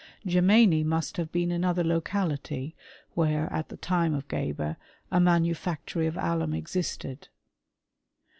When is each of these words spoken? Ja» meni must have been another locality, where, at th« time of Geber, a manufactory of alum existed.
Ja» 0.23 0.41
meni 0.41 0.83
must 0.83 1.17
have 1.17 1.31
been 1.31 1.51
another 1.51 1.83
locality, 1.83 2.75
where, 3.13 3.53
at 3.53 3.69
th« 3.69 3.79
time 3.79 4.15
of 4.15 4.27
Geber, 4.27 4.77
a 5.11 5.19
manufactory 5.19 6.07
of 6.07 6.17
alum 6.17 6.55
existed. 6.55 7.27